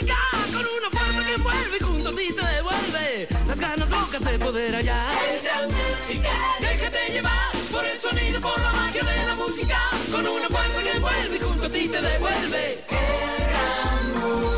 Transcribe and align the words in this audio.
con 0.00 0.64
una 0.78 0.90
fuerza 0.90 1.24
que 1.26 1.34
envuelve 1.34 1.76
y 1.78 1.84
junto 1.84 2.08
a 2.08 2.12
ti 2.12 2.28
te 2.34 2.46
devuelve 2.46 3.28
las 3.46 3.60
ganas 3.60 3.90
locas 3.90 4.24
de 4.24 4.38
poder 4.38 4.74
hallar. 4.74 5.14
El 5.28 5.42
gran 5.42 5.68
música. 5.68 6.30
Déjate 6.60 7.12
llevar 7.12 7.52
por 7.70 7.84
el 7.84 7.98
sonido, 7.98 8.40
por 8.40 8.58
la 8.58 8.72
magia 8.72 9.02
de 9.02 9.26
la 9.26 9.34
música 9.34 9.78
con 10.10 10.26
una 10.26 10.48
fuerza 10.48 10.82
que 10.82 10.90
envuelve 10.92 11.36
y 11.36 11.40
junto 11.40 11.66
a 11.66 11.70
ti 11.70 11.88
te 11.88 12.00
devuelve. 12.00 12.84
El 12.88 13.44
gran 13.50 14.12
música. 14.22 14.51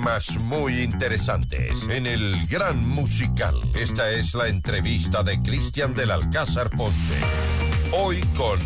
Temas 0.00 0.40
muy 0.44 0.80
interesantes 0.80 1.72
en 1.90 2.06
el 2.06 2.46
Gran 2.46 2.88
Musical. 2.88 3.54
Esta 3.78 4.10
es 4.10 4.32
la 4.32 4.48
entrevista 4.48 5.22
de 5.22 5.38
Cristian 5.40 5.94
del 5.94 6.10
Alcázar 6.10 6.70
Ponce. 6.70 7.16
Hoy 7.92 8.22
con 8.34 8.58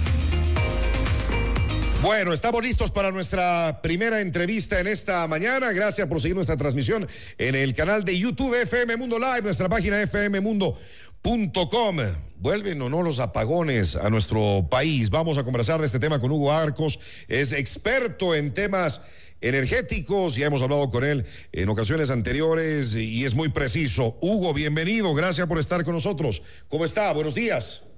Bueno, 2.02 2.33
estamos 2.33 2.62
listos 2.62 2.92
para 2.92 3.11
nuestra 3.11 3.80
primera 3.83 4.20
entrevista 4.20 4.78
en 4.78 4.87
esta 4.87 5.27
mañana. 5.27 5.73
Gracias 5.73 6.06
por 6.06 6.20
seguir 6.20 6.37
nuestra 6.37 6.56
transmisión 6.56 7.09
en 7.37 7.56
el 7.56 7.75
canal 7.75 8.05
de 8.05 8.16
YouTube 8.16 8.55
FM 8.62 8.97
Mundo 8.97 9.19
Live, 9.19 9.42
nuestra 9.42 9.69
página 9.69 10.06
fmmundo.com. 10.06 11.97
Vuelven 12.37 12.80
o 12.80 12.89
no 12.89 13.03
los 13.03 13.19
apagones 13.19 13.97
a 13.97 14.09
nuestro 14.09 14.69
país. 14.70 15.11
Vamos 15.11 15.37
a 15.37 15.42
conversar 15.42 15.80
de 15.80 15.87
este 15.87 15.98
tema 15.98 16.20
con 16.20 16.30
Hugo 16.30 16.53
Arcos. 16.53 17.01
Es 17.27 17.51
experto 17.51 18.37
en 18.37 18.55
temas 18.55 19.03
energéticos. 19.48 20.37
Ya 20.37 20.47
hemos 20.47 20.62
hablado 20.62 20.91
con 20.91 21.05
él 21.05 21.25
en 21.53 21.69
ocasiones 21.69 22.11
anteriores 22.11 22.95
y 22.97 23.25
es 23.25 23.34
muy 23.34 23.48
preciso. 23.51 24.17
Hugo, 24.20 24.53
bienvenido. 24.55 25.15
Gracias 25.15 25.47
por 25.47 25.59
estar 25.59 25.84
con 25.84 25.95
nosotros. 25.95 26.43
¿Cómo 26.69 26.84
está? 26.84 27.12
Buenos 27.12 27.34
días. 27.34 27.89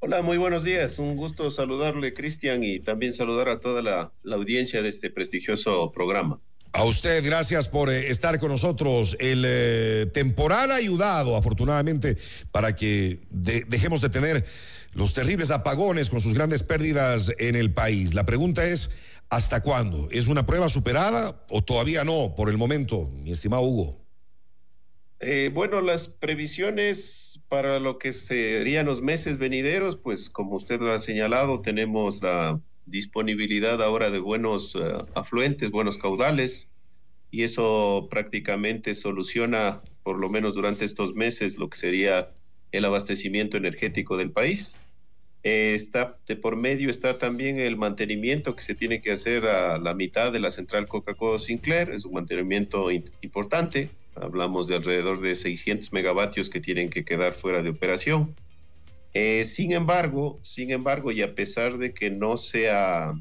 Hola, 0.00 0.20
muy 0.20 0.36
buenos 0.36 0.64
días. 0.64 0.98
Un 0.98 1.16
gusto 1.16 1.50
saludarle, 1.50 2.12
Cristian, 2.12 2.62
y 2.62 2.80
también 2.80 3.12
saludar 3.14 3.48
a 3.48 3.58
toda 3.60 3.80
la, 3.80 4.12
la 4.22 4.36
audiencia 4.36 4.82
de 4.82 4.88
este 4.90 5.10
prestigioso 5.10 5.90
programa. 5.92 6.40
A 6.72 6.84
usted, 6.84 7.24
gracias 7.24 7.68
por 7.68 7.88
eh, 7.88 8.10
estar 8.10 8.38
con 8.38 8.50
nosotros. 8.50 9.16
El 9.20 9.44
eh, 9.46 10.06
temporal 10.12 10.72
ha 10.72 10.74
ayudado, 10.74 11.36
afortunadamente, 11.36 12.16
para 12.50 12.74
que 12.74 13.20
de- 13.30 13.64
dejemos 13.68 14.00
de 14.00 14.10
tener 14.10 14.44
los 14.92 15.12
terribles 15.12 15.50
apagones 15.50 16.10
con 16.10 16.20
sus 16.20 16.34
grandes 16.34 16.62
pérdidas 16.62 17.30
en 17.38 17.54
el 17.56 17.72
país. 17.72 18.12
La 18.12 18.26
pregunta 18.26 18.66
es, 18.66 18.90
¿hasta 19.28 19.62
cuándo? 19.62 20.08
¿Es 20.10 20.26
una 20.26 20.46
prueba 20.46 20.68
superada 20.68 21.44
o 21.50 21.62
todavía 21.62 22.04
no, 22.04 22.34
por 22.36 22.48
el 22.48 22.56
momento, 22.56 23.10
mi 23.14 23.32
estimado 23.32 23.62
Hugo? 23.62 24.04
Eh, 25.20 25.50
bueno, 25.52 25.80
las 25.80 26.08
previsiones 26.08 27.40
para 27.48 27.78
lo 27.78 27.98
que 27.98 28.12
serían 28.12 28.86
los 28.86 29.00
meses 29.00 29.38
venideros, 29.38 29.96
pues 29.96 30.28
como 30.28 30.56
usted 30.56 30.80
lo 30.80 30.92
ha 30.92 30.98
señalado, 30.98 31.60
tenemos 31.60 32.20
la 32.20 32.60
disponibilidad 32.86 33.82
ahora 33.82 34.10
de 34.10 34.18
buenos 34.18 34.74
eh, 34.74 34.98
afluentes, 35.14 35.70
buenos 35.70 35.98
caudales, 35.98 36.70
y 37.30 37.42
eso 37.42 38.06
prácticamente 38.10 38.94
soluciona, 38.94 39.82
por 40.02 40.18
lo 40.18 40.28
menos 40.28 40.54
durante 40.54 40.84
estos 40.84 41.14
meses, 41.14 41.56
lo 41.56 41.68
que 41.68 41.78
sería 41.78 42.30
el 42.70 42.84
abastecimiento 42.84 43.56
energético 43.56 44.16
del 44.16 44.30
país. 44.30 44.76
Eh, 45.44 45.74
está 45.74 46.16
de 46.26 46.36
por 46.36 46.56
medio 46.56 46.88
está 46.88 47.18
también 47.18 47.60
el 47.60 47.76
mantenimiento 47.76 48.56
que 48.56 48.62
se 48.62 48.74
tiene 48.74 49.02
que 49.02 49.12
hacer 49.12 49.44
a 49.44 49.76
la 49.76 49.92
mitad 49.92 50.32
de 50.32 50.40
la 50.40 50.50
central 50.50 50.88
Coca-Cola 50.88 51.38
Sinclair, 51.38 51.90
es 51.90 52.06
un 52.06 52.14
mantenimiento 52.14 52.90
importante, 52.90 53.90
hablamos 54.14 54.66
de 54.68 54.76
alrededor 54.76 55.20
de 55.20 55.34
600 55.34 55.92
megavatios 55.92 56.48
que 56.48 56.60
tienen 56.60 56.88
que 56.88 57.04
quedar 57.04 57.34
fuera 57.34 57.62
de 57.62 57.68
operación. 57.68 58.34
Eh, 59.12 59.44
sin 59.44 59.72
embargo, 59.72 60.40
sin 60.42 60.70
embargo, 60.70 61.12
y 61.12 61.20
a 61.20 61.34
pesar 61.34 61.76
de 61.76 61.92
que 61.92 62.10
no 62.10 62.38
se 62.38 62.70
ha 62.70 63.12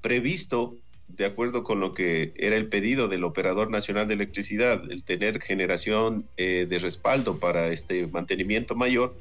previsto, 0.00 0.76
de 1.08 1.24
acuerdo 1.24 1.64
con 1.64 1.80
lo 1.80 1.94
que 1.94 2.32
era 2.36 2.54
el 2.54 2.68
pedido 2.68 3.08
del 3.08 3.24
Operador 3.24 3.70
Nacional 3.70 4.06
de 4.06 4.14
Electricidad, 4.14 4.88
el 4.88 5.02
tener 5.02 5.42
generación 5.42 6.28
eh, 6.36 6.66
de 6.70 6.78
respaldo 6.78 7.40
para 7.40 7.72
este 7.72 8.06
mantenimiento 8.06 8.76
mayor, 8.76 9.16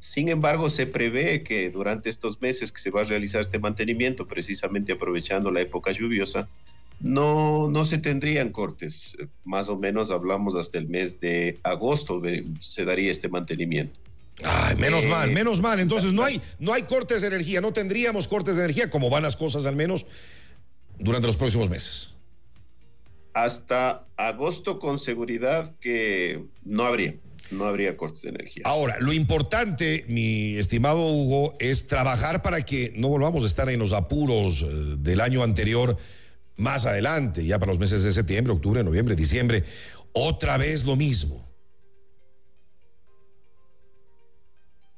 sin 0.00 0.28
embargo, 0.28 0.68
se 0.68 0.86
prevé 0.86 1.42
que 1.42 1.70
durante 1.70 2.08
estos 2.10 2.40
meses 2.40 2.70
que 2.72 2.80
se 2.80 2.90
va 2.90 3.00
a 3.00 3.04
realizar 3.04 3.40
este 3.40 3.58
mantenimiento, 3.58 4.26
precisamente 4.28 4.92
aprovechando 4.92 5.50
la 5.50 5.60
época 5.60 5.92
lluviosa, 5.92 6.48
no, 7.00 7.68
no 7.70 7.84
se 7.84 7.98
tendrían 7.98 8.50
cortes. 8.50 9.16
Más 9.44 9.68
o 9.68 9.76
menos 9.76 10.10
hablamos 10.10 10.54
hasta 10.56 10.78
el 10.78 10.88
mes 10.88 11.20
de 11.20 11.58
agosto 11.62 12.20
de- 12.20 12.44
se 12.60 12.84
daría 12.84 13.10
este 13.10 13.28
mantenimiento. 13.28 13.98
Ay, 14.44 14.76
menos 14.76 15.04
Eh, 15.04 15.08
mal, 15.08 15.30
menos 15.32 15.60
mal. 15.60 15.80
Entonces 15.80 16.12
no 16.12 16.22
hay, 16.24 16.40
no 16.60 16.72
hay 16.72 16.82
cortes 16.82 17.20
de 17.20 17.26
energía, 17.28 17.60
no 17.60 17.72
tendríamos 17.72 18.28
cortes 18.28 18.54
de 18.56 18.62
energía, 18.64 18.90
como 18.90 19.10
van 19.10 19.22
las 19.24 19.36
cosas 19.36 19.66
al 19.66 19.74
menos 19.76 20.06
durante 20.98 21.26
los 21.26 21.36
próximos 21.36 21.68
meses. 21.68 22.14
Hasta 23.34 24.04
agosto 24.16 24.78
con 24.78 24.98
seguridad 24.98 25.74
que 25.80 26.44
no 26.64 26.84
habría, 26.84 27.14
no 27.50 27.64
habría 27.64 27.96
cortes 27.96 28.22
de 28.22 28.30
energía. 28.30 28.62
Ahora, 28.66 28.96
lo 29.00 29.12
importante, 29.12 30.04
mi 30.08 30.56
estimado 30.56 30.98
Hugo, 31.06 31.54
es 31.58 31.86
trabajar 31.86 32.42
para 32.42 32.62
que 32.62 32.92
no 32.96 33.08
volvamos 33.08 33.44
a 33.44 33.46
estar 33.46 33.68
en 33.70 33.78
los 33.78 33.92
apuros 33.92 34.62
eh, 34.62 34.96
del 34.98 35.20
año 35.20 35.42
anterior 35.42 35.96
más 36.56 36.86
adelante, 36.86 37.44
ya 37.46 37.58
para 37.58 37.72
los 37.72 37.78
meses 37.78 38.02
de 38.02 38.12
septiembre, 38.12 38.52
octubre, 38.52 38.82
noviembre, 38.82 39.14
diciembre. 39.14 39.64
Otra 40.12 40.56
vez 40.58 40.84
lo 40.84 40.96
mismo. 40.96 41.46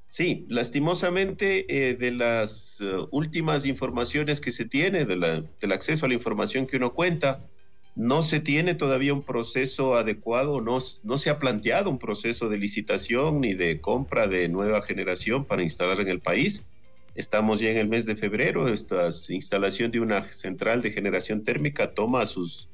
Sí, 0.09 0.47
lastimosamente 0.49 1.67
eh, 1.91 1.95
de 1.95 2.11
las 2.11 2.81
eh, 2.81 2.87
últimas 3.13 3.65
informaciones 3.65 4.41
que 4.41 4.51
se 4.51 4.65
tiene, 4.65 5.05
de 5.05 5.17
la- 5.17 5.45
del 5.61 5.73
acceso 5.73 6.05
a 6.05 6.09
la 6.09 6.15
información 6.15 6.67
que 6.67 6.79
uno 6.79 6.95
cuenta, 6.95 7.49
no 7.95 8.23
se 8.23 8.41
tiene 8.41 8.75
todavía 8.75 9.13
un 9.13 9.23
proceso 9.23 9.97
adecuado, 9.97 10.61
no, 10.61 10.79
no 11.03 11.19
se 11.19 11.31
ha 11.31 11.39
planteado 11.39 11.91
un 11.91 11.99
proceso 11.99 12.49
de 12.49 12.59
licitación 12.59 13.41
ni 13.41 13.55
de 13.55 13.81
compra 13.81 14.29
de 14.29 14.49
nueva 14.49 14.83
generación 14.83 15.45
para 15.45 15.63
instalar 15.63 16.01
en 16.01 16.09
el 16.09 16.21
país. 16.21 16.67
Estamos 17.15 17.61
ya 17.61 17.71
en 17.71 17.77
el 17.77 17.89
mes 17.89 18.07
de 18.07 18.17
febrero, 18.17 18.69
esta 18.69 19.09
instalación 19.29 19.91
de 19.91 20.01
una 20.01 20.31
central 20.31 20.81
de 20.81 20.93
generación 20.93 21.45
térmica 21.45 21.93
toma 21.93 22.25
sus 22.27 22.69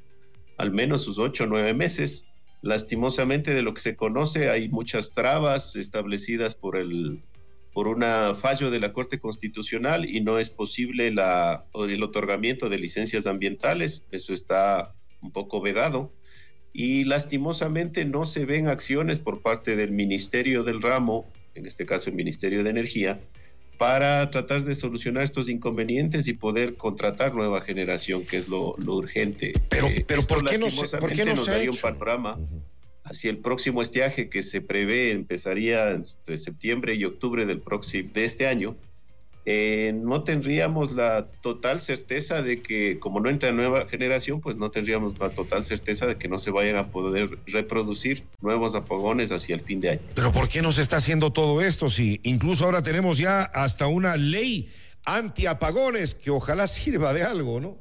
al 0.58 0.72
menos 0.72 1.02
sus 1.02 1.18
ocho 1.18 1.44
o 1.44 1.46
nueve 1.46 1.74
meses. 1.74 2.26
Lastimosamente 2.62 3.54
de 3.54 3.62
lo 3.62 3.74
que 3.74 3.80
se 3.80 3.96
conoce 3.96 4.50
hay 4.50 4.68
muchas 4.68 5.12
trabas 5.12 5.76
establecidas 5.76 6.54
por 6.54 6.76
el 6.76 7.22
por 7.72 7.88
un 7.88 8.02
fallo 8.36 8.70
de 8.70 8.80
la 8.80 8.94
Corte 8.94 9.20
Constitucional 9.20 10.08
y 10.08 10.22
no 10.22 10.38
es 10.38 10.48
posible 10.48 11.10
la, 11.10 11.66
el 11.74 12.02
otorgamiento 12.02 12.70
de 12.70 12.78
licencias 12.78 13.26
ambientales. 13.26 14.06
Eso 14.10 14.32
está 14.32 14.94
un 15.26 15.32
poco 15.32 15.60
vedado. 15.60 16.12
Y 16.72 17.04
lastimosamente 17.04 18.04
no 18.04 18.24
se 18.24 18.44
ven 18.44 18.68
acciones 18.68 19.18
por 19.18 19.42
parte 19.42 19.76
del 19.76 19.90
Ministerio 19.92 20.62
del 20.62 20.80
Ramo, 20.82 21.26
en 21.54 21.66
este 21.66 21.84
caso 21.86 22.10
el 22.10 22.16
Ministerio 22.16 22.62
de 22.64 22.70
Energía, 22.70 23.20
para 23.78 24.30
tratar 24.30 24.62
de 24.62 24.74
solucionar 24.74 25.22
estos 25.22 25.48
inconvenientes 25.48 26.28
y 26.28 26.32
poder 26.34 26.76
contratar 26.76 27.34
nueva 27.34 27.60
generación, 27.62 28.24
que 28.24 28.36
es 28.36 28.48
lo, 28.48 28.74
lo 28.78 28.94
urgente. 28.96 29.52
Pero- 29.68 29.88
pero 30.06 30.20
esto 30.20 30.34
¿por 30.34 30.48
qué 30.48 30.58
no 30.58 30.70
se- 30.70 30.96
por 30.98 31.12
qué 31.12 31.24
no 31.24 31.34
nos 31.34 31.44
se 31.44 31.50
ha 31.50 31.54
daría 31.54 31.70
un 31.70 31.76
hecho? 31.76 31.82
panorama 31.82 32.38
hacia 33.04 33.30
el 33.30 33.38
próximo 33.38 33.80
estiaje 33.82 34.28
que 34.28 34.42
se 34.42 34.60
prevé 34.60 35.12
empezaría 35.12 35.90
entre 35.92 36.36
septiembre 36.36 36.94
y 36.94 37.04
octubre 37.04 37.46
del 37.46 37.60
próximo 37.60 38.10
de 38.12 38.24
este 38.24 38.46
año. 38.46 38.76
Eh, 39.48 39.92
no 39.94 40.24
tendríamos 40.24 40.92
la 40.92 41.28
total 41.40 41.80
certeza 41.80 42.42
de 42.42 42.60
que, 42.62 42.98
como 42.98 43.20
no 43.20 43.30
entra 43.30 43.52
nueva 43.52 43.86
generación, 43.86 44.40
pues 44.40 44.56
no 44.56 44.72
tendríamos 44.72 45.20
la 45.20 45.30
total 45.30 45.62
certeza 45.64 46.06
de 46.06 46.16
que 46.16 46.26
no 46.26 46.38
se 46.38 46.50
vayan 46.50 46.74
a 46.74 46.90
poder 46.90 47.38
reproducir 47.46 48.24
nuevos 48.40 48.74
apagones 48.74 49.30
hacia 49.30 49.54
el 49.54 49.60
fin 49.60 49.78
de 49.80 49.90
año. 49.90 50.00
Pero 50.16 50.32
¿por 50.32 50.48
qué 50.48 50.62
no 50.62 50.72
se 50.72 50.82
está 50.82 50.96
haciendo 50.96 51.32
todo 51.32 51.62
esto 51.62 51.88
si 51.88 52.20
incluso 52.24 52.64
ahora 52.64 52.82
tenemos 52.82 53.18
ya 53.18 53.42
hasta 53.42 53.86
una 53.86 54.16
ley 54.16 54.68
antiapagones 55.04 56.16
que 56.16 56.32
ojalá 56.32 56.66
sirva 56.66 57.12
de 57.12 57.22
algo, 57.22 57.60
¿no? 57.60 57.78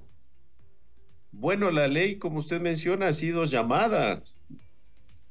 Bueno, 1.31 1.71
la 1.71 1.87
ley, 1.87 2.17
como 2.17 2.39
usted 2.39 2.61
menciona, 2.61 3.07
ha 3.07 3.11
sido 3.11 3.43
llamada, 3.45 4.23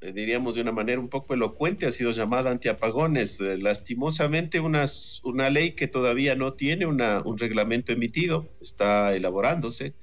eh, 0.04 0.12
diríamos 0.12 0.54
de 0.54 0.60
una 0.60 0.72
manera 0.72 1.00
un 1.00 1.08
poco 1.08 1.32
elocuente, 1.34 1.86
ha 1.86 1.90
sido 1.90 2.10
llamada 2.10 2.50
antiapagones. 2.50 3.40
Eh, 3.40 3.56
lastimosamente, 3.58 4.60
unas- 4.60 5.20
una 5.24 5.48
ley 5.50 5.72
que 5.72 5.88
todavía 5.88 6.34
no 6.34 6.52
tiene 6.52 6.84
una- 6.86 7.22
un 7.24 7.38
reglamento 7.38 7.92
emitido, 7.92 8.46
está 8.60 9.14
elaborándose. 9.16 9.94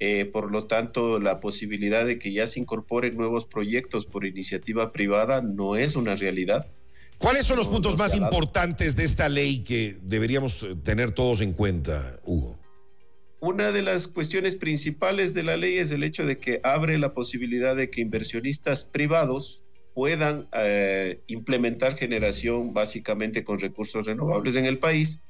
Eh, 0.00 0.24
por 0.26 0.50
lo 0.52 0.64
tanto, 0.66 1.18
la 1.20 1.40
posibilidad 1.40 2.04
de 2.06 2.18
que 2.18 2.32
ya 2.32 2.46
se 2.46 2.60
incorporen 2.60 3.16
nuevos 3.16 3.46
proyectos 3.46 4.06
por 4.06 4.24
iniciativa 4.26 4.92
privada 4.92 5.40
no 5.42 5.76
es 5.76 5.96
una 5.96 6.14
realidad. 6.14 6.66
¿Cuáles 7.18 7.46
son 7.46 7.56
los 7.56 7.66
No, 7.66 7.72
puntos 7.74 7.98
más 7.98 8.14
importantes 8.14 8.94
de 8.94 9.02
esta 9.04 9.28
ley 9.28 9.60
que 9.64 9.96
deberíamos 10.02 10.62
eh, 10.62 10.76
tener 10.84 11.10
todos 11.10 11.40
en 11.40 11.52
cuenta, 11.52 12.20
Hugo? 12.24 12.58
Una 13.40 13.70
de 13.70 13.82
las 13.82 14.08
cuestiones 14.08 14.56
principales 14.56 15.32
de 15.32 15.44
la 15.44 15.56
ley 15.56 15.76
es 15.76 15.92
el 15.92 16.02
hecho 16.02 16.26
de 16.26 16.38
que 16.38 16.60
abre 16.64 16.98
la 16.98 17.14
posibilidad 17.14 17.76
de 17.76 17.88
que 17.88 18.00
inversionistas 18.00 18.82
privados 18.82 19.62
puedan 19.94 20.48
eh, 20.52 21.22
implementar 21.28 21.96
generación 21.96 22.74
básicamente 22.74 23.44
con 23.44 23.60
recursos 23.60 24.06
renovables 24.06 24.56
en 24.56 24.64
el 24.64 24.78
país, 24.78 25.22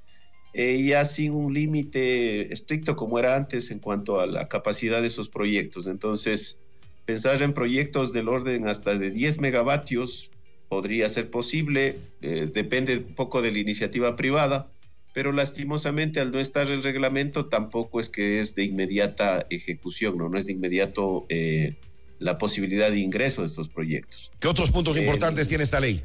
eh, 0.54 0.82
ya 0.82 1.04
sin 1.04 1.32
un 1.32 1.52
límite 1.52 2.50
estricto 2.50 2.96
como 2.96 3.18
era 3.18 3.36
antes 3.36 3.70
en 3.70 3.78
cuanto 3.78 4.20
a 4.20 4.26
la 4.26 4.48
capacidad 4.48 5.02
de 5.02 5.08
esos 5.08 5.28
proyectos. 5.28 5.86
Entonces, 5.86 6.62
pensar 7.04 7.42
en 7.42 7.52
proyectos 7.52 8.14
del 8.14 8.28
orden 8.28 8.68
hasta 8.68 8.94
de 8.96 9.10
10 9.10 9.40
megavatios 9.40 10.30
podría 10.70 11.10
ser 11.10 11.30
posible, 11.30 11.96
eh, 12.22 12.50
depende 12.52 12.98
un 12.98 13.14
poco 13.14 13.42
de 13.42 13.52
la 13.52 13.58
iniciativa 13.58 14.16
privada, 14.16 14.70
pero 15.18 15.32
lastimosamente 15.32 16.20
al 16.20 16.30
no 16.30 16.38
estar 16.38 16.70
el 16.70 16.80
reglamento 16.80 17.46
tampoco 17.46 17.98
es 17.98 18.08
que 18.08 18.38
es 18.38 18.54
de 18.54 18.62
inmediata 18.62 19.44
ejecución, 19.50 20.16
no, 20.16 20.28
no 20.28 20.38
es 20.38 20.46
de 20.46 20.52
inmediato 20.52 21.26
eh, 21.28 21.74
la 22.20 22.38
posibilidad 22.38 22.88
de 22.92 23.00
ingreso 23.00 23.40
de 23.42 23.48
estos 23.48 23.68
proyectos. 23.68 24.30
¿Qué 24.38 24.46
otros 24.46 24.70
puntos 24.70 24.96
importantes 24.96 25.48
tiene 25.48 25.64
esta 25.64 25.80
ley? 25.80 26.04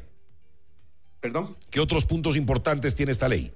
¿Perdón? 1.20 1.56
¿Qué 1.70 1.78
otros 1.78 2.06
puntos 2.06 2.36
importantes 2.36 2.96
tiene 2.96 3.12
esta 3.12 3.28
ley? 3.28 3.52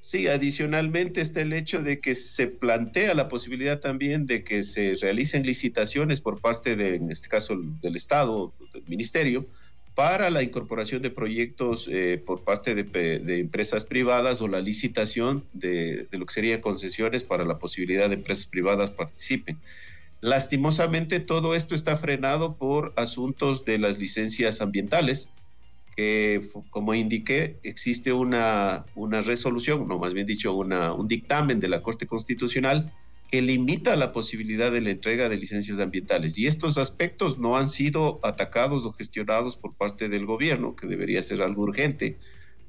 Sí, 0.00 0.26
adicionalmente 0.26 1.20
está 1.20 1.42
el 1.42 1.52
hecho 1.52 1.82
de 1.82 2.00
que 2.00 2.14
se 2.14 2.46
plantea 2.46 3.12
la 3.12 3.28
posibilidad 3.28 3.78
también 3.78 4.24
de 4.24 4.42
que 4.42 4.62
se 4.62 4.94
realicen 5.02 5.42
licitaciones 5.42 6.22
por 6.22 6.40
parte 6.40 6.76
de, 6.76 6.94
en 6.94 7.10
este 7.10 7.28
caso, 7.28 7.60
del 7.82 7.94
Estado, 7.94 8.54
del 8.72 8.84
Ministerio, 8.88 9.46
para 9.94 10.30
la 10.30 10.42
incorporación 10.42 11.02
de 11.02 11.10
proyectos 11.10 11.88
eh, 11.92 12.22
por 12.24 12.44
parte 12.44 12.74
de, 12.74 13.38
empresas 13.38 13.84
privadas 13.84 14.40
o 14.40 14.48
la 14.48 14.60
licitación 14.60 15.44
de, 15.52 16.06
de, 16.10 16.18
lo 16.18 16.24
que 16.26 16.32
serían 16.32 16.60
concesiones 16.60 17.24
para 17.24 17.44
la 17.44 17.58
posibilidad 17.58 18.08
de 18.08 18.14
empresas 18.14 18.46
privadas 18.46 18.90
participen. 18.90 19.58
Lastimosamente 20.22 21.20
todo 21.20 21.54
esto 21.54 21.74
está 21.74 21.96
frenado 21.96 22.56
por 22.56 22.94
asuntos 22.96 23.64
de 23.64 23.78
las 23.78 23.98
licencias 23.98 24.62
ambientales, 24.62 25.30
que 25.96 26.40
como 26.70 26.94
indiqué, 26.94 27.58
existe 27.62 28.12
una, 28.12 28.86
una 28.94 29.20
resolución, 29.20 29.86
no 29.86 29.98
más 29.98 30.14
bien 30.14 30.26
dicho, 30.26 30.54
una, 30.54 30.92
un 30.92 31.06
dictamen 31.06 31.60
de 31.60 31.68
la 31.68 31.82
Corte 31.82 32.06
Constitucional 32.06 32.92
que 33.32 33.40
limita 33.40 33.96
la 33.96 34.12
posibilidad 34.12 34.70
de 34.70 34.82
la 34.82 34.90
entrega 34.90 35.30
de 35.30 35.38
licencias 35.38 35.78
ambientales. 35.80 36.36
Y 36.36 36.46
estos 36.46 36.76
aspectos 36.76 37.38
no 37.38 37.56
han 37.56 37.66
sido 37.66 38.20
atacados 38.22 38.84
o 38.84 38.92
gestionados 38.92 39.56
por 39.56 39.74
parte 39.74 40.10
del 40.10 40.26
gobierno, 40.26 40.76
que 40.76 40.86
debería 40.86 41.22
ser 41.22 41.40
algo 41.40 41.62
urgente, 41.62 42.18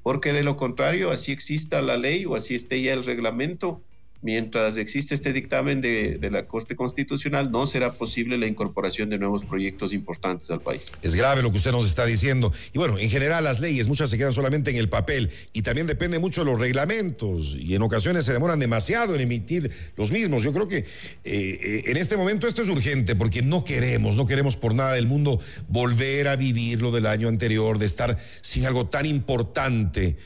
porque 0.02 0.32
de 0.32 0.42
lo 0.42 0.56
contrario, 0.56 1.10
así 1.10 1.32
exista 1.32 1.82
la 1.82 1.98
ley 1.98 2.24
o 2.24 2.34
así 2.34 2.54
esté 2.54 2.80
ya 2.80 2.94
el 2.94 3.04
reglamento, 3.04 3.84
mientras 4.24 4.78
existe 4.78 5.14
este 5.14 5.34
dictamen 5.34 5.82
de, 5.82 6.18
la 6.32 6.46
Corte 6.46 6.74
Constitucional, 6.74 7.50
no 7.50 7.66
será 7.66 7.92
posible 7.92 8.38
la 8.38 8.46
incorporación 8.46 9.10
de 9.10 9.18
nuevos 9.18 9.44
proyectos 9.44 9.92
importantes 9.92 10.50
al 10.50 10.62
país. 10.62 10.92
Es 11.02 11.14
grave 11.14 11.42
lo 11.42 11.50
que 11.50 11.58
usted 11.58 11.72
nos 11.72 11.84
está 11.84 12.06
diciendo. 12.06 12.50
Y 12.72 12.78
bueno, 12.78 12.98
en 12.98 13.10
general 13.10 13.44
las 13.44 13.60
leyes, 13.60 13.86
muchas 13.86 14.08
se 14.08 14.16
quedan 14.16 14.32
solamente 14.32 14.70
en 14.70 14.76
el 14.78 14.88
papel 14.88 15.30
y 15.52 15.60
también 15.60 15.86
depende 15.86 16.18
mucho 16.18 16.40
de 16.40 16.50
los 16.50 16.58
reglamentos 16.58 17.54
y 17.54 17.74
en 17.74 17.82
ocasiones 17.82 18.24
se 18.24 18.32
demoran 18.32 18.58
demasiado 18.58 19.14
en 19.14 19.20
emitir 19.20 19.70
los 19.96 20.10
mismos. 20.10 20.42
Yo 20.42 20.54
creo 20.54 20.68
que 20.68 20.78
eh, 20.78 20.84
eh, 21.24 21.82
en 21.84 21.98
este 21.98 22.16
momento 22.16 22.48
esto 22.48 22.62
es 22.62 22.68
urgente 22.70 23.14
porque 23.14 23.42
no 23.42 23.62
queremos, 23.62 24.16
no 24.16 24.26
queremos 24.26 24.56
por 24.56 24.74
nada 24.74 24.94
del 24.94 25.06
mundo 25.06 25.38
volver 25.68 26.28
a 26.28 26.36
vivir 26.36 26.80
lo 26.80 26.92
del 26.92 27.04
año 27.04 27.28
anterior, 27.28 27.78
de 27.78 27.84
estar 27.84 28.18
sin 28.40 28.64
algo 28.64 28.86
tan 28.86 29.04
importante. 29.04 30.16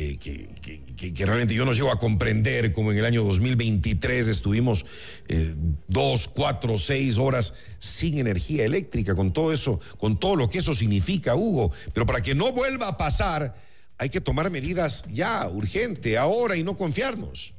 Eh, 0.00 0.16
que, 0.16 1.26
realmente 1.26 1.54
yo 1.54 1.64
no 1.64 1.72
llego 1.72 1.90
a 1.90 1.98
comprender 1.98 2.70
como 2.70 2.92
en 2.92 2.98
el 2.98 3.04
año 3.04 3.24
2023 3.24 4.28
estuvimos 4.28 4.86
eh, 5.26 5.56
dos, 5.88 6.28
cuatro, 6.28 6.78
seis 6.78 7.18
horas 7.18 7.52
sin 7.78 8.16
energía 8.16 8.64
eléctrica, 8.64 9.16
con 9.16 9.32
todo 9.32 9.52
eso, 9.52 9.80
con 9.98 10.20
todo 10.20 10.36
lo 10.36 10.48
que 10.48 10.58
eso 10.58 10.72
significa, 10.72 11.34
Hugo. 11.34 11.72
Pero 11.92 12.06
para 12.06 12.20
que 12.20 12.36
no 12.36 12.52
vuelva 12.52 12.86
a 12.86 12.96
pasar, 12.96 13.56
hay 13.98 14.08
que 14.08 14.20
tomar 14.20 14.48
medidas 14.52 15.04
ya, 15.12 15.48
urgente, 15.48 16.16
ahora 16.16 16.56
y 16.56 16.62
no 16.62 16.76
confiarnos. 16.76 17.54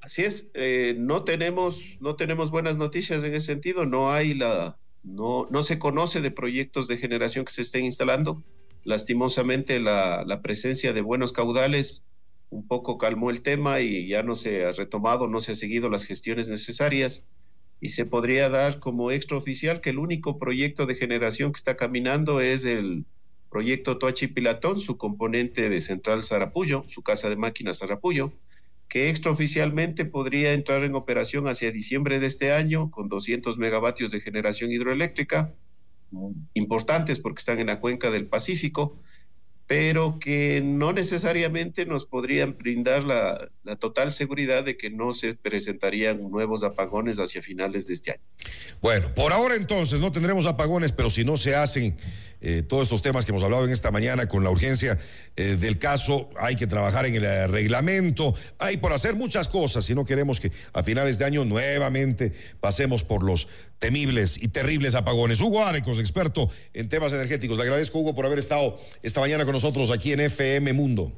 Así 0.00 0.22
es, 0.22 0.50
eh, 0.54 0.96
no 0.98 1.24
tenemos, 1.24 1.98
no 2.00 2.16
tenemos 2.16 2.50
buenas 2.50 2.78
noticias 2.78 3.22
en 3.22 3.34
ese 3.34 3.44
sentido, 3.44 3.84
no 3.84 4.10
hay 4.10 4.32
la, 4.32 4.78
no, 5.02 5.46
no 5.50 5.62
se 5.62 5.78
conoce 5.78 6.22
de 6.22 6.30
proyectos 6.30 6.88
de 6.88 6.96
generación 6.96 7.44
que 7.44 7.52
se 7.52 7.60
estén 7.60 7.84
instalando 7.84 8.42
Lastimosamente 8.88 9.80
la, 9.80 10.40
presencia 10.42 10.94
de 10.94 11.02
buenos 11.02 11.34
caudales 11.34 12.06
un 12.48 12.66
poco 12.66 12.96
calmó 12.96 13.28
el 13.28 13.42
tema 13.42 13.80
y 13.80 14.08
ya 14.08 14.22
no 14.22 14.34
se 14.34 14.64
ha 14.64 14.70
retomado, 14.70 15.28
no 15.28 15.42
se 15.42 15.52
ha 15.52 15.56
seguido 15.56 15.90
las 15.90 16.06
gestiones 16.06 16.48
necesarias. 16.48 17.26
Y 17.82 17.90
se 17.90 18.06
podría 18.06 18.48
dar 18.48 18.78
como 18.78 19.10
extraoficial 19.10 19.82
que 19.82 19.90
el 19.90 19.98
único 19.98 20.38
proyecto 20.38 20.86
de 20.86 20.94
generación 20.94 21.52
que 21.52 21.58
está 21.58 21.76
caminando 21.76 22.40
es 22.40 22.64
el 22.64 23.04
proyecto 23.50 23.98
Toachi 23.98 24.28
Pilatón, 24.28 24.80
su 24.80 24.96
componente 24.96 25.68
de 25.68 25.82
Central 25.82 26.24
Zarapullo, 26.24 26.82
su 26.88 27.02
casa 27.02 27.28
de 27.28 27.36
máquinas 27.36 27.80
Zarapullo, 27.80 28.32
que 28.88 29.10
extraoficialmente 29.10 30.06
podría 30.06 30.54
entrar 30.54 30.82
en 30.82 30.94
operación 30.94 31.46
hacia 31.46 31.72
diciembre 31.72 32.20
de 32.20 32.26
este 32.26 32.52
año 32.52 32.90
con 32.90 33.10
200 33.10 33.58
megavatios 33.58 34.10
de 34.12 34.22
generación 34.22 34.72
hidroeléctrica 34.72 35.52
importantes 36.54 37.18
porque 37.18 37.40
están 37.40 37.58
en 37.58 37.66
la 37.66 37.80
cuenca 37.80 38.10
del 38.10 38.26
Pacífico, 38.26 38.98
pero 39.68 40.18
que 40.18 40.62
no 40.64 40.94
necesariamente 40.94 41.84
nos 41.84 42.06
podrían 42.06 42.56
brindar 42.56 43.04
la, 43.04 43.50
total 43.78 44.10
seguridad 44.12 44.64
de 44.64 44.78
que 44.78 44.88
no 44.88 45.12
se 45.12 45.34
presentarían 45.34 46.30
nuevos 46.30 46.64
apagones 46.64 47.18
hacia 47.18 47.42
finales 47.42 47.86
de 47.86 47.94
este 47.94 48.12
año. 48.12 48.22
Bueno, 48.80 49.12
por 49.14 49.30
ahora 49.30 49.56
entonces 49.56 50.00
no 50.00 50.10
tendremos 50.10 50.46
apagones, 50.46 50.92
pero 50.92 51.10
si 51.10 51.22
no 51.22 51.36
se 51.36 51.54
hacen 51.54 51.94
eh, 52.40 52.62
todos 52.62 52.84
estos 52.84 53.02
temas 53.02 53.24
que 53.24 53.32
hemos 53.32 53.42
hablado 53.42 53.64
en 53.64 53.72
esta 53.72 53.90
mañana 53.90 54.26
con 54.26 54.44
la 54.44 54.50
urgencia 54.50 54.98
eh, 55.36 55.56
del 55.56 55.78
caso. 55.78 56.30
Hay 56.38 56.56
que 56.56 56.66
trabajar 56.66 57.06
en 57.06 57.14
el 57.14 57.24
eh, 57.24 57.46
reglamento, 57.46 58.34
hay 58.58 58.76
por 58.76 58.92
hacer 58.92 59.14
muchas 59.14 59.48
cosas 59.48 59.84
si 59.84 59.94
no 59.94 60.04
queremos 60.04 60.40
que 60.40 60.52
a 60.72 60.82
finales 60.82 61.18
de 61.18 61.24
año 61.24 61.44
nuevamente 61.44 62.32
pasemos 62.60 63.04
por 63.04 63.22
los 63.22 63.48
temibles 63.78 64.42
y 64.42 64.48
terribles 64.48 64.94
apagones. 64.94 65.40
Hugo 65.40 65.64
Arecos, 65.64 65.98
experto 65.98 66.50
en 66.74 66.88
temas 66.88 67.12
energéticos. 67.12 67.56
Le 67.56 67.64
agradezco, 67.64 67.98
Hugo, 67.98 68.14
por 68.14 68.26
haber 68.26 68.38
estado 68.38 68.78
esta 69.02 69.20
mañana 69.20 69.44
con 69.44 69.52
nosotros 69.52 69.90
aquí 69.90 70.12
en 70.12 70.20
FM 70.20 70.72
Mundo. 70.72 71.12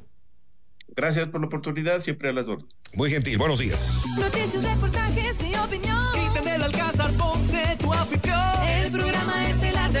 Gracias 0.95 1.27
por 1.27 1.39
la 1.39 1.47
oportunidad, 1.47 2.01
siempre 2.01 2.29
a 2.29 2.33
las 2.33 2.47
órdenes. 2.47 2.75
Muy 2.95 3.09
gentil, 3.09 3.37
buenos 3.37 3.59
días. 3.59 4.01
Noticias, 4.19 4.61
reportajes 4.61 5.41
y 5.41 5.55
opinión. 5.55 6.01
Alcázar, 6.63 7.11
Ponce, 7.13 7.77
tu 7.79 7.91
afición. 7.91 8.39
El 8.67 8.91
programa 8.91 9.49
estelar 9.49 9.91
de 9.91 9.99